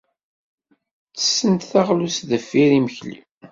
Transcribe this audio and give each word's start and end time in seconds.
Ttessent 1.07 1.67
taɣlust 1.71 2.23
deffir 2.29 2.69
yimekli. 2.73 3.17